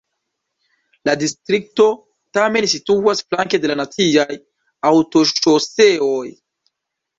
[1.09, 1.85] La distrikto
[2.39, 4.27] tamen situas flanke de la naciaj
[4.93, 6.27] aŭtoŝoseoj.